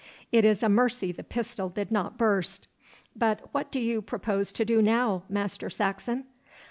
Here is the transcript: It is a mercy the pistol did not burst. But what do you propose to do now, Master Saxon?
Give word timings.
It 0.31 0.45
is 0.45 0.63
a 0.63 0.67
mercy 0.67 1.11
the 1.11 1.23
pistol 1.23 1.69
did 1.69 1.91
not 1.91 2.17
burst. 2.17 2.67
But 3.15 3.41
what 3.51 3.71
do 3.71 3.79
you 3.79 4.01
propose 4.01 4.51
to 4.53 4.65
do 4.65 4.81
now, 4.81 5.21
Master 5.29 5.69
Saxon? 5.69 6.25